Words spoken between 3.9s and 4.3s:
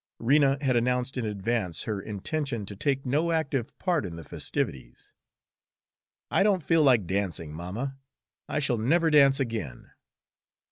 in the